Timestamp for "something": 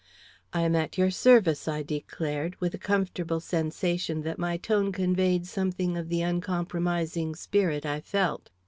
5.45-5.95